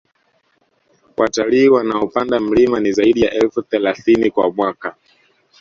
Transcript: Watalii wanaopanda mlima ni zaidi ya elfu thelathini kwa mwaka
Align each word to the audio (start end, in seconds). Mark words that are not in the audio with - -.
Watalii 1.17 1.67
wanaopanda 1.69 2.39
mlima 2.39 2.79
ni 2.79 2.91
zaidi 2.91 3.21
ya 3.21 3.31
elfu 3.31 3.61
thelathini 3.61 4.31
kwa 4.31 4.51
mwaka 4.51 4.95